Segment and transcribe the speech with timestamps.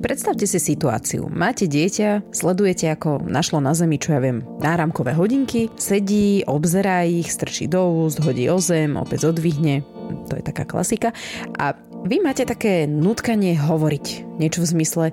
[0.00, 1.28] predstavte si situáciu.
[1.28, 7.28] Máte dieťa, sledujete ako našlo na zemi, čo ja viem, náramkové hodinky, sedí, obzerá ich,
[7.28, 9.84] strčí do úst, hodí o zem, opäť odvihne,
[10.26, 11.12] to je taká klasika.
[11.60, 11.76] A
[12.08, 14.40] vy máte také nutkanie hovoriť.
[14.40, 15.06] Niečo v zmysle,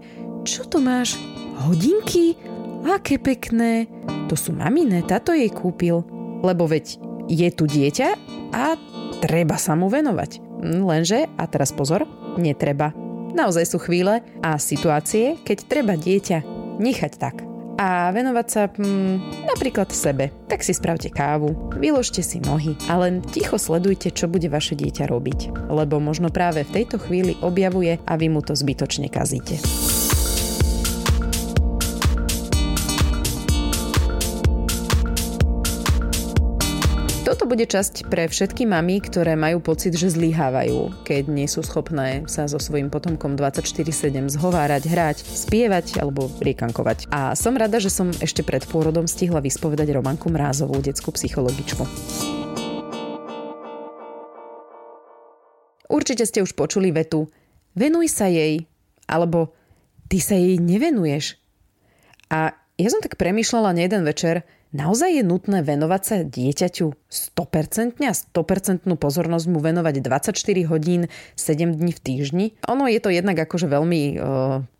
[0.47, 1.19] čo to máš?
[1.67, 2.39] Hodinky?
[2.87, 3.91] Aké pekné.
[4.31, 6.07] To sú mamine, táto jej kúpil.
[6.39, 6.95] Lebo veď
[7.27, 8.09] je tu dieťa
[8.55, 8.79] a
[9.19, 10.63] treba sa mu venovať.
[10.63, 12.07] Lenže, a teraz pozor,
[12.39, 13.06] netreba.
[13.37, 16.41] Naozaj sú chvíle a situácie, keď treba dieťa
[16.81, 17.45] nechať tak
[17.77, 20.33] a venovať sa hmm, napríklad sebe.
[20.49, 25.05] Tak si spravte kávu, vyložte si nohy a len ticho sledujte, čo bude vaše dieťa
[25.05, 25.69] robiť.
[25.69, 29.61] Lebo možno práve v tejto chvíli objavuje a vy mu to zbytočne kazíte.
[37.37, 42.25] Toto bude časť pre všetky mamy, ktoré majú pocit, že zlyhávajú, keď nie sú schopné
[42.25, 47.05] sa so svojím potomkom 24-7 zhovárať, hrať, spievať alebo riekankovať.
[47.13, 51.85] A som rada, že som ešte pred pôrodom stihla vyspovedať Romanku Mrázovú, detskú psychologičku.
[55.93, 57.29] Určite ste už počuli vetu
[57.77, 58.65] Venuj sa jej,
[59.05, 59.53] alebo
[60.09, 61.37] ty sa jej nevenuješ.
[62.33, 64.41] A ja som tak premýšľala nie jeden večer,
[64.75, 70.35] Naozaj je nutné venovať sa dieťaťu 100% a 100% pozornosť mu venovať 24
[70.67, 71.07] hodín
[71.39, 72.45] 7 dní v týždni?
[72.67, 74.15] Ono je to jednak akože veľmi e,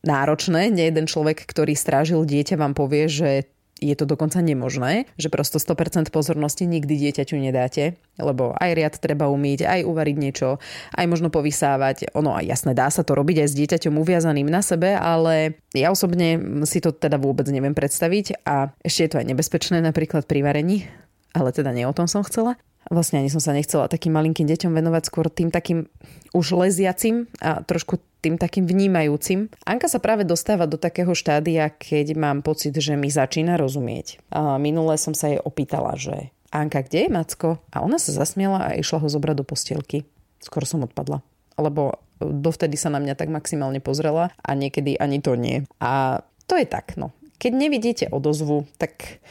[0.03, 0.75] náročné.
[0.75, 3.47] Nie jeden človek, ktorý strážil dieťa vám povie, že
[3.77, 9.29] je to dokonca nemožné, že prosto 100% pozornosti nikdy dieťaťu nedáte, lebo aj riad treba
[9.29, 10.57] umýť, aj uvariť niečo,
[10.97, 12.11] aj možno povysávať.
[12.17, 15.93] Ono, aj jasné, dá sa to robiť aj s dieťaťom uviazaným na sebe, ale ja
[15.93, 20.41] osobne si to teda vôbec neviem predstaviť a ešte je to aj nebezpečné napríklad pri
[20.41, 20.89] varení,
[21.37, 22.57] ale teda nie o tom som chcela.
[22.87, 25.91] Vlastne ani som sa nechcela takým malinkým deťom venovať, skôr tým takým
[26.31, 29.51] už leziacim a trošku tým takým vnímajúcim.
[29.67, 34.19] Anka sa práve dostáva do takého štádia, keď mám pocit, že mi začína rozumieť.
[34.33, 37.59] A minule som sa jej opýtala, že Anka, kde je Macko?
[37.75, 40.07] A ona sa zasmiela a išla ho zobrať do postielky.
[40.39, 41.19] Skoro som odpadla.
[41.59, 45.67] Lebo dovtedy sa na mňa tak maximálne pozrela a niekedy ani to nie.
[45.83, 47.11] A to je tak, no.
[47.37, 49.21] Keď nevidíte odozvu, tak,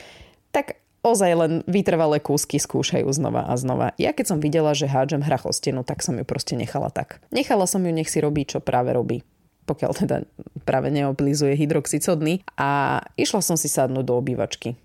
[0.55, 3.95] tak ozaj len vytrvalé kúsky skúšajú znova a znova.
[3.95, 7.23] Ja keď som videla, že hádžem hrach stenu, tak som ju proste nechala tak.
[7.31, 9.23] Nechala som ju, nech si robí, čo práve robí
[9.67, 10.17] pokiaľ teda
[10.63, 14.79] práve neoblizuje hydroxicodný a išla som si sadnúť do obývačky.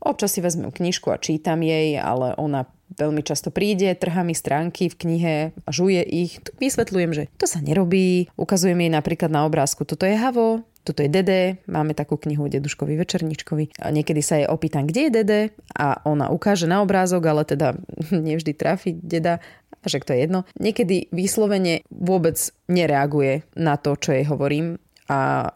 [0.00, 2.64] Občas si vezmem knižku a čítam jej, ale ona
[2.96, 5.34] veľmi často príde, trhá mi stránky v knihe
[5.68, 6.40] žuje ich.
[6.62, 8.30] Vysvetľujem, že to sa nerobí.
[8.38, 12.94] Ukazujem jej napríklad na obrázku, toto je havo, toto je Dede, máme takú knihu Deduškovi
[12.94, 13.82] večerničkovi.
[13.82, 15.40] A niekedy sa jej opýtam, kde je Dede
[15.74, 17.74] a ona ukáže na obrázok, ale teda
[18.14, 19.42] nevždy trafi Deda,
[19.82, 20.46] že to je jedno.
[20.62, 22.38] Niekedy vyslovene vôbec
[22.70, 24.78] nereaguje na to, čo jej hovorím
[25.10, 25.50] a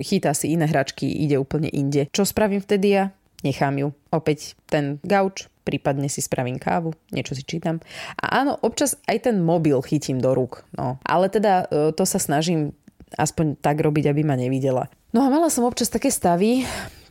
[0.00, 2.08] chytá si iné hračky, ide úplne inde.
[2.12, 3.04] Čo spravím vtedy ja?
[3.40, 3.96] Nechám ju.
[4.12, 7.80] Opäť ten gauč, prípadne si spravím kávu, niečo si čítam.
[8.20, 10.68] A áno, občas aj ten mobil chytím do rúk.
[10.76, 11.00] No.
[11.08, 12.76] Ale teda e, to sa snažím
[13.18, 14.86] aspoň tak robiť, aby ma nevidela.
[15.10, 16.62] No a mala som občas také stavy,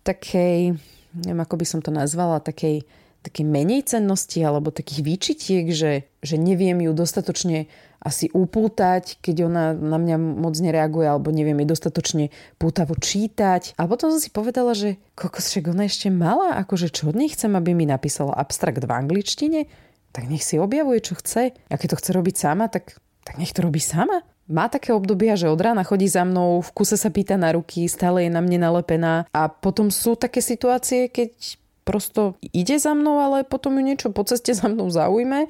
[0.07, 0.79] takej,
[1.19, 2.87] neviem ako by som to nazvala, takej,
[3.19, 7.67] takej menej cennosti alebo takých výčitiek, že, že neviem ju dostatočne
[7.99, 13.75] asi upútať, keď ona na mňa moc nereaguje alebo neviem jej dostatočne pútavo čítať.
[13.75, 17.27] A potom som si povedala, že kokos, však ona ešte mala, akože čo od nej
[17.27, 19.67] chcem, aby mi napísala abstrakt v angličtine,
[20.15, 21.51] tak nech si objavuje, čo chce.
[21.51, 22.95] A keď to chce robiť sama, tak,
[23.27, 26.71] tak nech to robí sama má také obdobia, že od rána chodí za mnou, v
[26.73, 31.07] kuse sa pýta na ruky, stále je na mne nalepená a potom sú také situácie,
[31.07, 35.47] keď prosto ide za mnou, ale potom ju niečo po ceste za mnou zaujme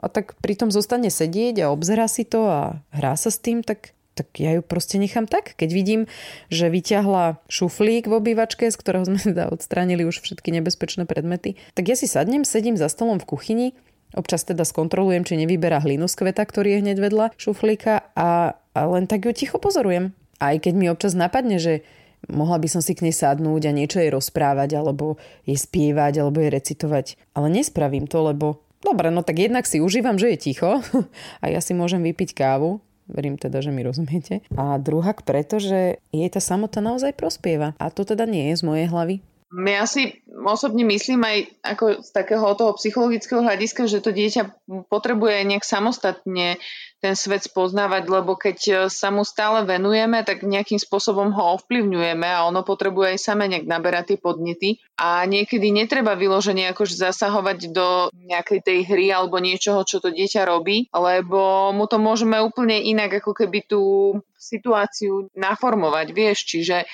[0.00, 3.92] a tak pritom zostane sedieť a obzerá si to a hrá sa s tým, tak
[4.18, 5.54] tak ja ju proste nechám tak.
[5.54, 6.10] Keď vidím,
[6.50, 11.86] že vyťahla šuflík v obývačke, z ktorého sme teda odstránili už všetky nebezpečné predmety, tak
[11.86, 13.66] ja si sadnem, sedím za stolom v kuchyni
[14.16, 18.80] Občas teda skontrolujem, či nevyberá hlinu z kveta, ktorý je hneď vedľa šuflíka a, a
[18.88, 20.16] len tak ju ticho pozorujem.
[20.38, 21.84] Aj keď mi občas napadne, že
[22.26, 26.40] mohla by som si k nej sadnúť a niečo jej rozprávať, alebo jej spievať, alebo
[26.40, 27.06] jej recitovať.
[27.36, 30.82] Ale nespravím to, lebo dobre, no tak jednak si užívam, že je ticho
[31.42, 34.44] a ja si môžem vypiť kávu, verím teda, že mi rozumiete.
[34.54, 37.72] A druhak preto, že jej tá samota naozaj prospieva.
[37.80, 39.24] A to teda nie je z mojej hlavy.
[39.48, 45.40] My asi osobne myslím aj ako z takého toho psychologického hľadiska, že to dieťa potrebuje
[45.48, 46.60] nejak samostatne
[46.98, 52.26] ten svet spoznávať, lebo keď e, sa mu stále venujeme, tak nejakým spôsobom ho ovplyvňujeme
[52.26, 54.68] a ono potrebuje aj same nejak naberať tie podnety.
[54.98, 60.42] A niekedy netreba vyloženie akože zasahovať do nejakej tej hry alebo niečoho, čo to dieťa
[60.44, 63.82] robí, lebo mu to môžeme úplne inak ako keby tú
[64.34, 66.84] situáciu naformovať, vieš, čiže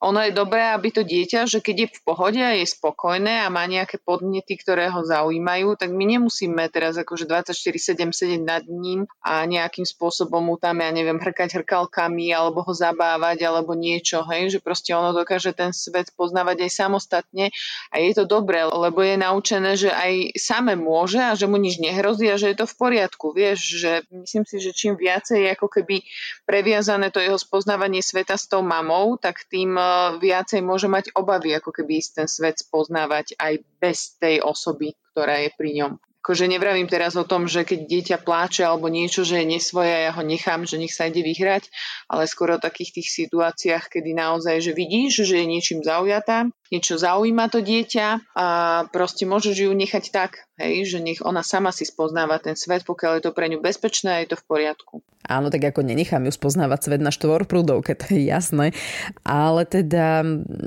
[0.00, 3.52] ono je dobré, aby to dieťa, že keď je v pohode a je spokojné a
[3.52, 9.04] má nejaké podnety, ktoré ho zaujímajú, tak my nemusíme teraz akože 24-7 sedieť nad ním
[9.20, 14.56] a nejakým spôsobom mu tam, ja neviem, hrkať hrkalkami alebo ho zabávať alebo niečo, hej,
[14.56, 17.52] že proste ono dokáže ten svet poznávať aj samostatne
[17.92, 21.76] a je to dobré, lebo je naučené, že aj same môže a že mu nič
[21.76, 25.48] nehrozí a že je to v poriadku, vieš, že myslím si, že čím viacej je
[25.52, 26.00] ako keby
[26.48, 29.76] previazané to jeho spoznávanie sveta s tou mamou, tak tým
[30.18, 35.50] viacej môže mať obavy, ako keby ten svet spoznávať aj bez tej osoby, ktorá je
[35.54, 35.92] pri ňom.
[36.20, 40.12] Akože nevravím teraz o tom, že keď dieťa pláče alebo niečo, že je nesvoje, ja
[40.12, 41.72] ho nechám, že nech sa ide vyhrať,
[42.12, 47.00] ale skoro o takých tých situáciách, kedy naozaj, že vidíš, že je niečím zaujatá, niečo
[47.00, 48.46] zaujíma to dieťa a
[48.92, 53.16] proste môžeš ju nechať tak, hej, že nech ona sama si spoznáva ten svet, pokiaľ
[53.16, 55.00] je to pre ňu bezpečné a je to v poriadku.
[55.24, 58.76] Áno, tak ako nenechám ju spoznávať svet na štvorprúdovke, to je jasné.
[59.24, 60.20] Ale teda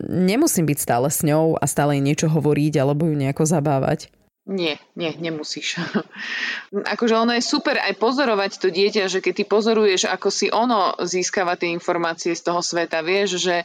[0.10, 4.10] nemusím byť stále s ňou a stále jej niečo hovoriť alebo ju nejako zabávať.
[4.44, 5.80] Nie, nie, nemusíš.
[6.94, 11.00] akože ono je super aj pozorovať to dieťa, že keď ty pozoruješ, ako si ono
[11.00, 13.64] získava tie informácie z toho sveta, vieš, že,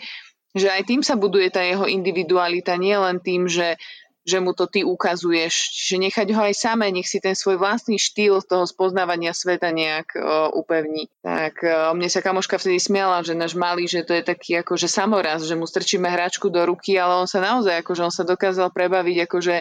[0.55, 3.75] že aj tým sa buduje tá jeho individualita, nie len tým, že,
[4.23, 7.99] že mu to ty ukazuješ, že nechať ho aj samé, nech si ten svoj vlastný
[7.99, 11.11] štýl toho spoznávania sveta nejak o, upevní.
[11.27, 14.87] Tak o, mne sa kamoška vtedy smiala, že náš malý, že to je taký akože
[14.87, 18.71] samoraz, že mu strčíme hračku do ruky, ale on sa naozaj, akože on sa dokázal
[18.71, 19.57] prebaviť akože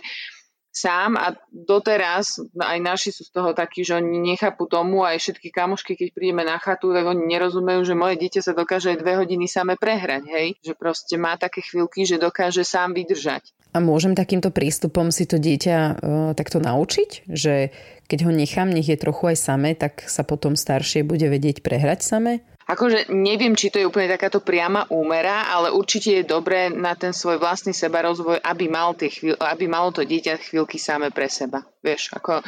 [0.77, 5.49] sám a doteraz aj naši sú z toho takí, že oni nechápu tomu aj všetky
[5.49, 9.17] kamošky, keď prídeme na chatu, tak oni nerozumejú, že moje dieťa sa dokáže aj dve
[9.17, 10.47] hodiny same prehrať, hej?
[10.61, 13.57] Že proste má také chvíľky, že dokáže sám vydržať.
[13.75, 15.93] A môžem takýmto prístupom si to dieťa uh,
[16.33, 17.29] takto naučiť?
[17.29, 17.69] Že
[18.07, 22.01] keď ho nechám, nech je trochu aj samé, tak sa potom staršie bude vedieť prehrať
[22.01, 22.41] samé?
[22.67, 27.15] Akože neviem, či to je úplne takáto priama úmera, ale určite je dobré na ten
[27.15, 31.63] svoj vlastný sebarozvoj, aby, mal tie chvíľ, aby malo to dieťa chvíľky samé pre seba.
[31.79, 32.43] Vieš, ako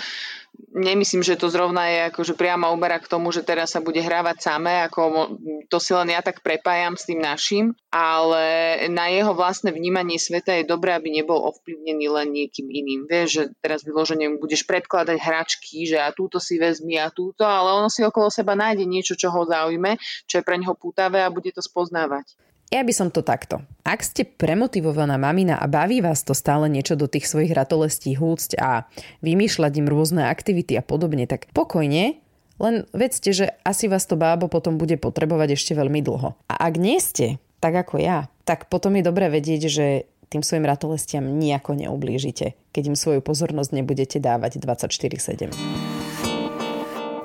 [0.74, 4.38] nemyslím, že to zrovna je akože priama úbera k tomu, že teraz sa bude hrávať
[4.44, 5.34] samé, ako
[5.68, 10.62] to si len ja tak prepájam s tým našim, ale na jeho vlastné vnímanie sveta
[10.62, 13.10] je dobré, aby nebol ovplyvnený len niekým iným.
[13.10, 17.74] Vieš, že teraz vyloženie budeš predkladať hračky, že a túto si vezmi a túto, ale
[17.74, 19.98] ono si okolo seba nájde niečo, čo ho zaujme,
[20.30, 22.49] čo je pre neho pútavé a bude to spoznávať.
[22.70, 23.66] Ja by som to takto.
[23.82, 28.62] Ak ste premotivovaná mamina a baví vás to stále niečo do tých svojich ratolestí húcť
[28.62, 28.86] a
[29.26, 32.22] vymýšľať im rôzne aktivity a podobne, tak pokojne,
[32.62, 36.38] len vedzte, že asi vás to bábo potom bude potrebovať ešte veľmi dlho.
[36.46, 40.70] A ak nie ste, tak ako ja, tak potom je dobré vedieť, že tým svojim
[40.70, 45.58] ratolestiam nejako neublížite, keď im svoju pozornosť nebudete dávať 24-7.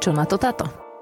[0.01, 0.94] Čo na to táto?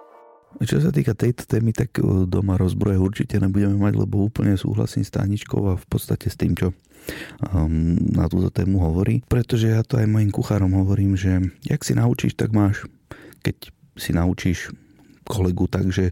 [0.60, 5.06] Čo sa týka tejto témy, tak e, doma rozbroje určite nebudeme mať, lebo úplne súhlasím
[5.06, 6.76] s Táničkou a v podstate s tým, čo
[7.52, 9.24] um, na túto tému hovorí.
[9.26, 12.86] Pretože ja to aj mojim kuchárom hovorím, že jak si naučíš, tak máš.
[13.42, 13.56] Keď
[13.98, 14.70] si naučíš
[15.22, 16.10] kolegu tak, že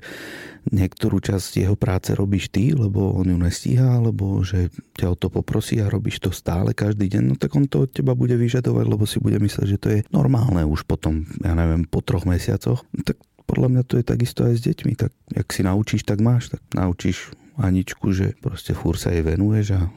[0.70, 5.32] niektorú časť jeho práce robíš ty, lebo on ju nestíha, alebo že ťa o to
[5.32, 8.84] poprosí a robíš to stále každý deň, no tak on to od teba bude vyžadovať,
[8.86, 12.84] lebo si bude mysleť, že to je normálne už potom, ja neviem, po troch mesiacoch.
[12.92, 13.16] No tak
[13.50, 14.94] podľa mňa to je takisto aj s deťmi.
[14.94, 16.54] Tak jak si naučíš, tak máš.
[16.54, 19.90] Tak naučíš Aničku, že proste fúr sa jej venuješ a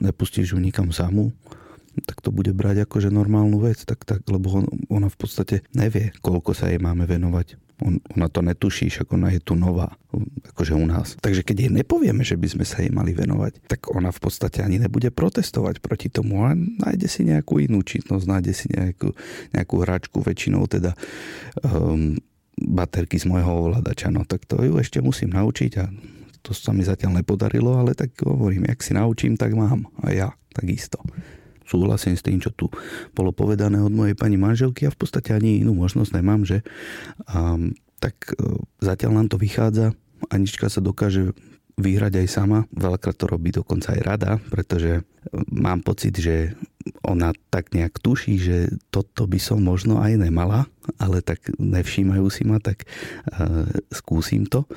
[0.00, 1.36] nepustíš ju nikam samú
[2.02, 5.62] tak to bude brať ako že normálnu vec, tak, tak, lebo on, ona v podstate
[5.70, 7.54] nevie, koľko sa jej máme venovať.
[7.82, 9.98] On, ona to netuší, ako ona je tu nová,
[10.54, 11.18] akože u nás.
[11.18, 14.62] Takže keď jej nepovieme, že by sme sa jej mali venovať, tak ona v podstate
[14.62, 19.10] ani nebude protestovať proti tomu a nájde si nejakú inú činnosť, nájde si nejakú,
[19.54, 20.94] nejakú hračku, väčšinou teda
[21.66, 22.14] um,
[22.58, 25.84] baterky z môjho ovládača, no tak to ju ešte musím naučiť a
[26.44, 29.88] to sa mi zatiaľ nepodarilo, ale tak hovorím, jak si naučím, tak mám.
[30.04, 31.00] A ja takisto.
[31.64, 32.68] Súhlasím s tým, čo tu
[33.16, 36.60] bolo povedané od mojej pani manželky a v podstate ani inú možnosť nemám, že
[37.32, 39.96] um, tak uh, zatiaľ nám to vychádza.
[40.28, 41.32] Anička sa dokáže
[41.80, 42.68] vyhrať aj sama.
[42.70, 45.02] Veľakrát to robí dokonca aj rada, pretože
[45.50, 46.54] mám pocit, že
[47.04, 48.56] ona tak nejak tuší, že
[48.88, 50.66] toto by som možno aj nemala
[51.00, 54.68] ale tak nevšímajú si ma, tak uh, skúsim to.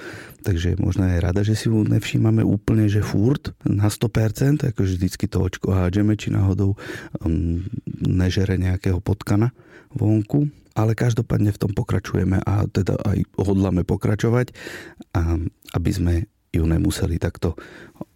[0.44, 5.28] Takže možno je rada, že si ju nevšímame úplne, že furt na 100%, akože vždycky
[5.28, 6.80] to očko hádžeme, či náhodou
[7.24, 7.64] um,
[8.00, 9.52] nežere nejakého potkana
[9.92, 14.54] vonku, ale každopádne v tom pokračujeme a teda aj hodláme pokračovať,
[15.18, 15.36] a,
[15.76, 16.14] aby sme
[16.56, 17.60] ju nemuseli takto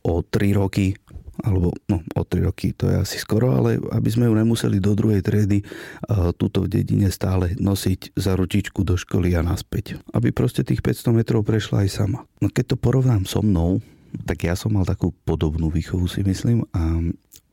[0.08, 0.96] o 3 roky
[1.40, 4.92] alebo no, o 3 roky to je asi skoro, ale aby sme ju nemuseli do
[4.94, 9.98] druhej triedy uh, túto v dedine stále nosiť za ručičku do školy a naspäť.
[10.12, 12.28] Aby proste tých 500 metrov prešla aj sama.
[12.44, 13.80] No keď to porovnám so mnou,
[14.28, 17.00] tak ja som mal takú podobnú výchovu si myslím a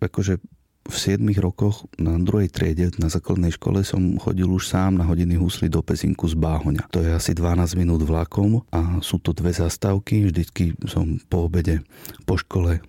[0.02, 0.42] akože
[0.88, 5.36] v 7 rokoch na druhej triede na základnej škole som chodil už sám na hodiny
[5.36, 6.88] husly do Pezinku z Báhoňa.
[6.96, 10.32] To je asi 12 minút vlakom a sú to dve zastávky.
[10.32, 11.84] Vždycky som po obede
[12.24, 12.80] po škole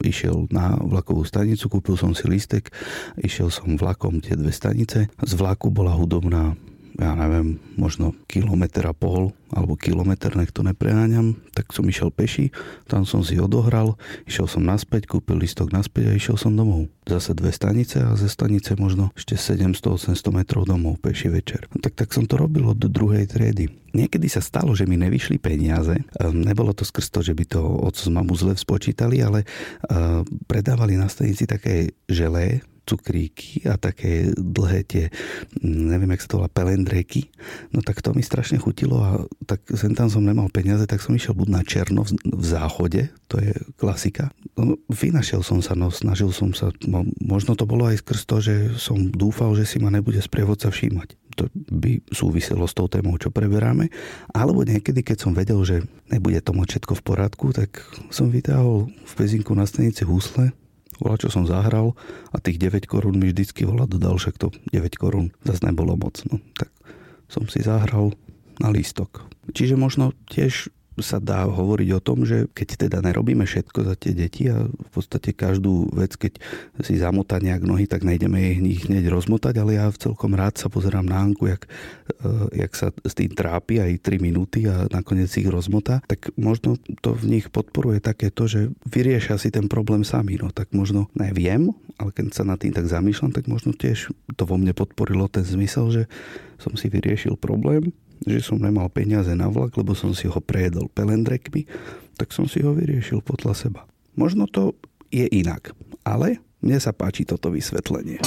[0.00, 2.70] išiel na vlakovú stanicu, kúpil som si lístek,
[3.18, 5.10] išiel som vlakom tie dve stanice.
[5.10, 6.54] Z vlaku bola hudobná
[7.00, 12.54] ja neviem, možno kilometr a pol alebo kilometr, nech to nepreháňam, tak som išiel peši,
[12.86, 16.86] tam som si odohral, išiel som naspäť, kúpil listok naspäť a išiel som domov.
[17.06, 21.66] Zase dve stanice a ze stanice možno ešte 700-800 metrov domov peši večer.
[21.74, 23.66] No tak, tak som to robil od druhej triedy.
[23.90, 25.98] Niekedy sa stalo, že mi nevyšli peniaze.
[26.22, 29.42] Ehm, nebolo to skrz to, že by to od mamu zle spočítali, ale
[29.90, 35.04] ehm, predávali na stanici také želé, cukríky a také dlhé tie,
[35.62, 37.30] neviem, jak sa to volá, pelendréky.
[37.70, 39.10] No tak to mi strašne chutilo a
[39.46, 43.38] tak sem tam som nemal peniaze, tak som išiel buď na černo v záchode, to
[43.38, 44.34] je klasika.
[44.58, 48.36] No, vynašiel som sa, no snažil som sa, no, možno to bolo aj skrz to,
[48.42, 53.16] že som dúfal, že si ma nebude sprievodca všímať to by súviselo s tou témou,
[53.16, 53.88] čo preberáme.
[54.36, 55.80] Alebo niekedy, keď som vedel, že
[56.12, 57.80] nebude to moc všetko v poradku, tak
[58.12, 60.52] som vytáhol v pezinku na stanici husle,
[61.00, 61.96] volá, čo som zahral
[62.30, 66.20] a tých 9 korún mi vždycky volá dodal, však to 9 korún zase nebolo moc.
[66.28, 66.68] No, tak
[67.26, 68.12] som si zahral
[68.60, 69.24] na lístok.
[69.50, 74.10] Čiže možno tiež sa dá hovoriť o tom, že keď teda nerobíme všetko za tie
[74.10, 76.42] deti a v podstate každú vec, keď
[76.82, 81.06] si zamotá nejak nohy, tak nejdeme ich hneď rozmotať, ale ja celkom rád sa pozerám
[81.06, 85.46] na Anku, jak, eh, jak sa s tým trápi aj 3 minúty a nakoniec ich
[85.46, 90.36] rozmotá, tak možno to v nich podporuje také to, že vyriešia si ten problém sami.
[90.36, 94.42] No tak možno neviem, ale keď sa nad tým tak zamýšľam, tak možno tiež to
[94.42, 96.02] vo mne podporilo ten zmysel, že
[96.60, 100.92] som si vyriešil problém že som nemal peniaze na vlak, lebo som si ho prejedol
[100.92, 101.64] pelendrekmi,
[102.20, 103.80] tak som si ho vyriešil podľa seba.
[104.18, 104.76] Možno to
[105.08, 105.72] je inak,
[106.04, 108.20] ale mne sa páči toto vysvetlenie.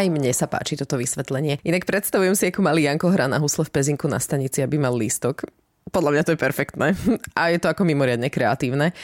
[0.00, 1.60] Aj mne sa páči toto vysvetlenie.
[1.60, 4.96] Inak predstavujem si, ako malý Janko hrá na husle v pezinku na stanici, aby mal
[4.96, 5.44] lístok.
[5.90, 6.86] Podľa mňa to je perfektné.
[7.38, 8.94] A je to ako mimoriadne kreatívne.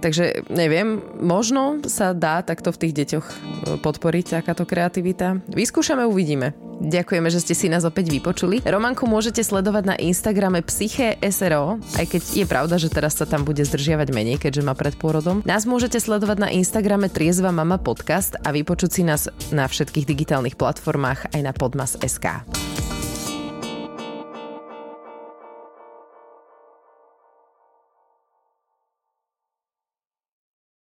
[0.00, 3.34] Takže neviem, možno sa dá takto v tých deťoch e,
[3.82, 5.42] podporiť takáto kreativita.
[5.50, 6.54] Vyskúšame, uvidíme.
[6.76, 8.60] Ďakujeme, že ste si nás opäť vypočuli.
[8.60, 13.48] Romanku môžete sledovať na Instagrame Psyché SRO, aj keď je pravda, že teraz sa tam
[13.48, 15.40] bude zdržiavať menej, keďže má pred pôrodom.
[15.48, 20.60] Nás môžete sledovať na Instagrame Triezva mama podcast a vypočuť si nás na všetkých digitálnych
[20.60, 22.44] platformách aj na podmas.sk.